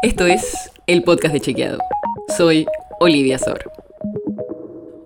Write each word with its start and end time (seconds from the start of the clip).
Esto 0.00 0.26
es 0.26 0.70
el 0.86 1.02
podcast 1.02 1.34
de 1.34 1.40
Chequeado. 1.40 1.80
Soy 2.36 2.66
Olivia 3.00 3.36
Sor. 3.36 3.68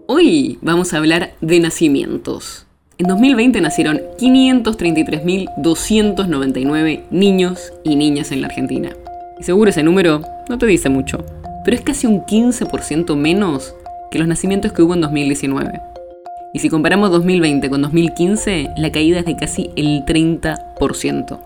Hoy 0.07 0.59
vamos 0.61 0.93
a 0.93 0.99
hablar 0.99 1.33
de 1.41 1.61
nacimientos. 1.61 2.67
En 2.99 3.07
2020 3.07 3.63
nacieron 3.63 4.03
533.299 4.21 7.05
niños 7.11 7.73
y 7.85 7.97
niñas 7.97 8.33
en 8.33 8.43
la 8.43 8.49
Argentina. 8.49 8.91
Y 9.41 9.45
seguro 9.45 9.71
ese 9.71 9.83
número 9.83 10.21
no 10.51 10.59
te 10.59 10.67
dice 10.67 10.91
mucho, 10.91 11.25
pero 11.65 11.75
es 11.75 11.83
casi 11.83 12.07
un 12.07 12.27
15% 12.27 13.17
menos 13.17 13.75
que 14.11 14.19
los 14.19 14.29
nacimientos 14.29 14.73
que 14.73 14.83
hubo 14.83 14.93
en 14.93 15.01
2019. 15.01 15.81
Y 16.53 16.59
si 16.59 16.69
comparamos 16.69 17.11
2020 17.13 17.71
con 17.71 17.81
2015, 17.81 18.73
la 18.77 18.93
caída 18.93 19.21
es 19.21 19.25
de 19.25 19.37
casi 19.37 19.71
el 19.75 20.05
30%. 20.05 21.41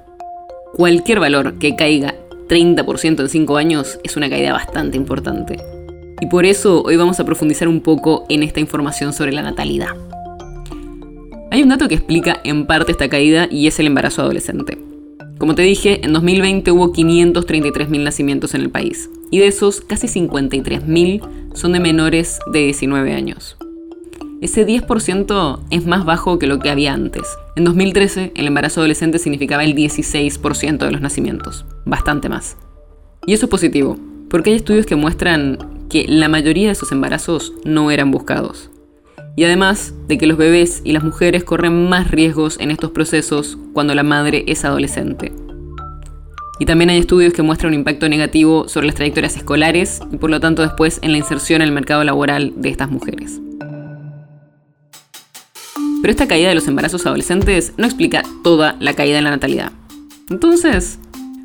Cualquier 0.75 1.21
valor 1.21 1.61
que 1.61 1.77
caiga 1.77 2.17
30% 2.49 3.21
en 3.21 3.29
5 3.29 3.57
años 3.57 3.99
es 4.05 4.17
una 4.17 4.31
caída 4.31 4.53
bastante 4.53 4.97
importante. 4.97 5.59
Y 6.21 6.27
por 6.27 6.47
eso 6.47 6.83
hoy 6.83 6.97
vamos 6.97 7.21
a 7.21 7.25
profundizar 7.25 7.69
un 7.69 7.81
poco 7.81 8.25
en 8.29 8.43
esta 8.43 8.61
información 8.61 9.13
sobre 9.13 9.33
la 9.33 9.43
natalidad. 9.43 9.91
Hay 11.51 11.63
un 11.63 11.69
dato 11.69 11.89
que 11.89 11.95
explica 11.95 12.41
en 12.45 12.67
parte 12.67 12.93
esta 12.93 13.09
caída 13.09 13.49
y 13.51 13.67
es 13.67 13.79
el 13.79 13.87
embarazo 13.87 14.23
adolescente. 14.23 14.79
Como 15.39 15.55
te 15.55 15.63
dije, 15.63 16.01
en 16.03 16.15
2020 16.15 16.71
hubo 16.71 16.93
533.000 16.93 18.03
nacimientos 18.03 18.55
en 18.55 18.63
el 18.63 18.71
país, 18.71 19.11
y 19.31 19.39
de 19.39 19.49
esos 19.49 19.83
casi 19.83 20.07
53.000 20.07 21.55
son 21.55 21.73
de 21.73 21.81
menores 21.81 22.39
de 22.53 22.61
19 22.61 23.13
años. 23.13 23.57
Ese 24.41 24.67
10% 24.67 25.61
es 25.71 25.87
más 25.87 26.07
bajo 26.07 26.39
que 26.39 26.47
lo 26.47 26.59
que 26.59 26.71
había 26.71 26.95
antes. 26.95 27.27
En 27.57 27.65
2013, 27.65 28.33
el 28.35 28.47
embarazo 28.47 28.81
adolescente 28.81 29.19
significaba 29.19 29.65
el 29.65 29.75
16% 29.75 30.77
de 30.77 30.91
los 30.91 31.01
nacimientos, 31.01 31.65
bastante 31.87 32.29
más. 32.29 32.59
Y 33.27 33.33
eso 33.33 33.47
es 33.47 33.51
positivo, 33.51 33.99
porque 34.29 34.51
hay 34.51 34.57
estudios 34.57 34.85
que 34.85 34.95
muestran 34.95 35.87
que 35.89 36.05
la 36.07 36.29
mayoría 36.29 36.67
de 36.67 36.73
esos 36.73 36.93
embarazos 36.93 37.55
no 37.65 37.91
eran 37.91 38.11
buscados. 38.11 38.71
Y 39.37 39.45
además 39.45 39.95
de 40.07 40.19
que 40.19 40.27
los 40.27 40.37
bebés 40.37 40.83
y 40.85 40.93
las 40.93 41.03
mujeres 41.03 41.45
corren 41.45 41.89
más 41.89 42.11
riesgos 42.11 42.61
en 42.61 42.71
estos 42.71 42.91
procesos 42.91 43.57
cuando 43.73 43.95
la 43.95 44.03
madre 44.03 44.45
es 44.47 44.67
adolescente. 44.67 45.33
Y 46.59 46.67
también 46.67 46.91
hay 46.91 46.99
estudios 46.99 47.33
que 47.33 47.41
muestran 47.41 47.73
un 47.73 47.79
impacto 47.79 48.07
negativo 48.07 48.69
sobre 48.69 48.89
las 48.89 48.97
trayectorias 48.97 49.35
escolares 49.35 50.01
y 50.13 50.19
por 50.19 50.29
lo 50.29 50.41
tanto 50.41 50.61
después 50.61 50.99
en 51.01 51.13
la 51.13 51.19
inserción 51.19 51.63
en 51.63 51.69
el 51.69 51.75
mercado 51.75 52.05
laboral 52.05 52.53
de 52.57 52.69
estas 52.69 52.91
mujeres. 52.91 53.41
Pero 56.07 56.13
esta 56.13 56.29
caída 56.29 56.51
de 56.51 56.55
los 56.55 56.69
embarazos 56.69 57.05
adolescentes 57.05 57.73
no 57.79 57.85
explica 57.85 58.23
toda 58.45 58.77
la 58.79 58.95
caída 58.95 59.19
en 59.19 59.25
la 59.25 59.31
natalidad. 59.31 59.73
Entonces, 60.31 61.01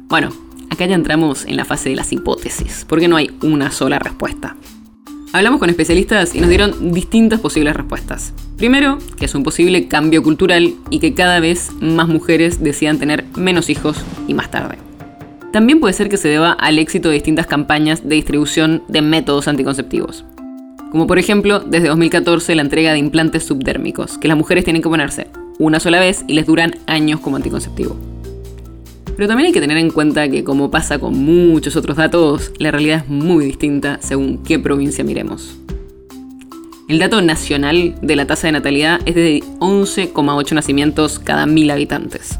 bueno, 0.07 0.31
acá 0.69 0.85
ya 0.85 0.93
entramos 0.93 1.45
en 1.45 1.57
la 1.57 1.65
fase 1.65 1.89
de 1.89 1.95
las 1.95 2.13
hipótesis, 2.13 2.85
porque 2.87 3.07
no 3.07 3.15
hay 3.15 3.31
una 3.41 3.71
sola 3.71 3.97
respuesta. 3.97 4.55
Hablamos 5.33 5.59
con 5.59 5.71
especialistas 5.71 6.35
y 6.35 6.41
nos 6.41 6.49
dieron 6.49 6.93
distintas 6.93 7.39
posibles 7.39 7.75
respuestas. 7.75 8.35
Primero, 8.57 8.99
que 9.17 9.25
es 9.25 9.33
un 9.33 9.41
posible 9.41 9.87
cambio 9.87 10.21
cultural 10.21 10.75
y 10.91 10.99
que 10.99 11.15
cada 11.15 11.39
vez 11.39 11.71
más 11.81 12.07
mujeres 12.07 12.63
decidan 12.63 12.99
tener 12.99 13.25
menos 13.35 13.67
hijos 13.67 13.97
y 14.27 14.35
más 14.35 14.51
tarde. 14.51 14.77
También 15.51 15.79
puede 15.79 15.95
ser 15.95 16.07
que 16.07 16.17
se 16.17 16.27
deba 16.27 16.51
al 16.51 16.77
éxito 16.77 17.09
de 17.09 17.15
distintas 17.15 17.47
campañas 17.47 18.07
de 18.07 18.13
distribución 18.13 18.83
de 18.87 19.01
métodos 19.01 19.47
anticonceptivos. 19.47 20.23
Como 20.91 21.07
por 21.07 21.17
ejemplo, 21.17 21.61
desde 21.61 21.87
2014 21.87 22.53
la 22.53 22.63
entrega 22.63 22.91
de 22.91 22.99
implantes 22.99 23.45
subdérmicos, 23.45 24.17
que 24.17 24.27
las 24.27 24.37
mujeres 24.37 24.65
tienen 24.65 24.81
que 24.81 24.89
ponerse 24.89 25.27
una 25.57 25.79
sola 25.79 25.99
vez 25.99 26.25
y 26.27 26.33
les 26.33 26.45
duran 26.45 26.75
años 26.85 27.21
como 27.21 27.37
anticonceptivo. 27.37 27.95
Pero 29.15 29.27
también 29.27 29.47
hay 29.47 29.53
que 29.53 29.61
tener 29.61 29.77
en 29.77 29.91
cuenta 29.91 30.27
que, 30.29 30.43
como 30.43 30.69
pasa 30.69 30.99
con 30.99 31.13
muchos 31.23 31.75
otros 31.75 31.95
datos, 31.95 32.51
la 32.57 32.71
realidad 32.71 33.03
es 33.05 33.09
muy 33.09 33.45
distinta 33.45 33.99
según 34.01 34.43
qué 34.43 34.59
provincia 34.59 35.03
miremos. 35.03 35.57
El 36.89 36.99
dato 36.99 37.21
nacional 37.21 37.95
de 38.01 38.15
la 38.17 38.27
tasa 38.27 38.47
de 38.47 38.53
natalidad 38.53 38.99
es 39.05 39.15
de 39.15 39.43
11,8 39.59 40.53
nacimientos 40.53 41.19
cada 41.19 41.45
mil 41.45 41.71
habitantes. 41.71 42.37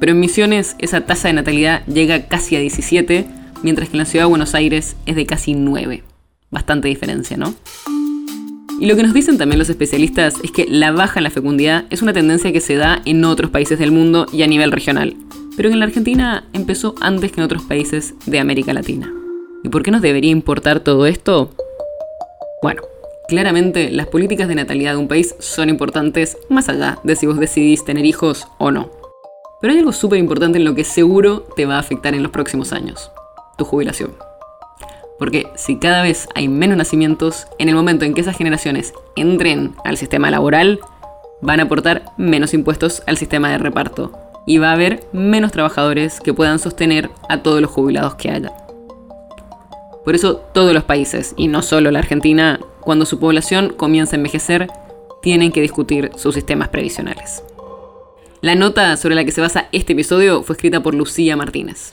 Pero 0.00 0.10
en 0.10 0.18
Misiones 0.18 0.74
esa 0.80 1.02
tasa 1.02 1.28
de 1.28 1.34
natalidad 1.34 1.86
llega 1.86 2.26
casi 2.26 2.56
a 2.56 2.60
17, 2.60 3.26
mientras 3.62 3.90
que 3.90 3.94
en 3.94 3.98
la 3.98 4.06
ciudad 4.06 4.24
de 4.24 4.30
Buenos 4.30 4.56
Aires 4.56 4.96
es 5.06 5.14
de 5.14 5.26
casi 5.26 5.54
9. 5.54 6.02
Bastante 6.50 6.88
diferencia, 6.88 7.36
¿no? 7.36 7.54
Y 8.82 8.86
lo 8.86 8.96
que 8.96 9.04
nos 9.04 9.14
dicen 9.14 9.38
también 9.38 9.60
los 9.60 9.70
especialistas 9.70 10.34
es 10.42 10.50
que 10.50 10.66
la 10.68 10.90
baja 10.90 11.20
en 11.20 11.22
la 11.22 11.30
fecundidad 11.30 11.84
es 11.90 12.02
una 12.02 12.12
tendencia 12.12 12.52
que 12.52 12.60
se 12.60 12.74
da 12.74 13.00
en 13.04 13.24
otros 13.24 13.48
países 13.52 13.78
del 13.78 13.92
mundo 13.92 14.26
y 14.32 14.42
a 14.42 14.48
nivel 14.48 14.72
regional, 14.72 15.14
pero 15.56 15.68
que 15.68 15.74
en 15.74 15.78
la 15.78 15.84
Argentina 15.84 16.48
empezó 16.52 16.96
antes 17.00 17.30
que 17.30 17.40
en 17.40 17.44
otros 17.44 17.62
países 17.62 18.14
de 18.26 18.40
América 18.40 18.72
Latina. 18.72 19.08
¿Y 19.62 19.68
por 19.68 19.84
qué 19.84 19.92
nos 19.92 20.02
debería 20.02 20.32
importar 20.32 20.80
todo 20.80 21.06
esto? 21.06 21.52
Bueno, 22.60 22.82
claramente 23.28 23.92
las 23.92 24.08
políticas 24.08 24.48
de 24.48 24.56
natalidad 24.56 24.94
de 24.94 24.98
un 24.98 25.06
país 25.06 25.36
son 25.38 25.68
importantes 25.68 26.36
más 26.48 26.68
allá 26.68 26.98
de 27.04 27.14
si 27.14 27.26
vos 27.26 27.38
decidís 27.38 27.84
tener 27.84 28.04
hijos 28.04 28.48
o 28.58 28.72
no. 28.72 28.90
Pero 29.60 29.74
hay 29.74 29.78
algo 29.78 29.92
súper 29.92 30.18
importante 30.18 30.58
en 30.58 30.64
lo 30.64 30.74
que 30.74 30.82
seguro 30.82 31.46
te 31.54 31.66
va 31.66 31.76
a 31.76 31.78
afectar 31.78 32.16
en 32.16 32.24
los 32.24 32.32
próximos 32.32 32.72
años, 32.72 33.12
tu 33.56 33.64
jubilación. 33.64 34.31
Porque 35.22 35.46
si 35.54 35.76
cada 35.76 36.02
vez 36.02 36.26
hay 36.34 36.48
menos 36.48 36.76
nacimientos, 36.76 37.46
en 37.60 37.68
el 37.68 37.76
momento 37.76 38.04
en 38.04 38.12
que 38.12 38.22
esas 38.22 38.36
generaciones 38.36 38.92
entren 39.14 39.72
al 39.84 39.96
sistema 39.96 40.32
laboral, 40.32 40.80
van 41.40 41.60
a 41.60 41.62
aportar 41.62 42.06
menos 42.16 42.54
impuestos 42.54 43.04
al 43.06 43.18
sistema 43.18 43.48
de 43.52 43.58
reparto 43.58 44.10
y 44.48 44.58
va 44.58 44.70
a 44.70 44.72
haber 44.72 45.04
menos 45.12 45.52
trabajadores 45.52 46.18
que 46.18 46.34
puedan 46.34 46.58
sostener 46.58 47.08
a 47.28 47.40
todos 47.40 47.60
los 47.60 47.70
jubilados 47.70 48.16
que 48.16 48.30
haya. 48.32 48.52
Por 50.04 50.16
eso 50.16 50.38
todos 50.52 50.74
los 50.74 50.82
países, 50.82 51.34
y 51.36 51.46
no 51.46 51.62
solo 51.62 51.92
la 51.92 52.00
Argentina, 52.00 52.58
cuando 52.80 53.06
su 53.06 53.20
población 53.20 53.74
comienza 53.76 54.16
a 54.16 54.18
envejecer, 54.18 54.70
tienen 55.22 55.52
que 55.52 55.60
discutir 55.60 56.10
sus 56.16 56.34
sistemas 56.34 56.70
previsionales. 56.70 57.44
La 58.40 58.56
nota 58.56 58.96
sobre 58.96 59.14
la 59.14 59.24
que 59.24 59.30
se 59.30 59.40
basa 59.40 59.68
este 59.70 59.92
episodio 59.92 60.42
fue 60.42 60.54
escrita 60.54 60.82
por 60.82 60.96
Lucía 60.96 61.36
Martínez. 61.36 61.92